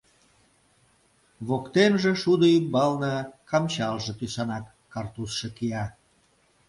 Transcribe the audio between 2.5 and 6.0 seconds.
ӱмбалне, камчалже тӱсанак картузшо кия.